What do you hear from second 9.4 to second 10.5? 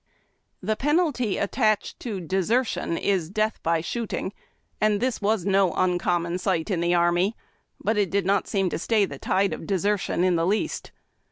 of desertion in the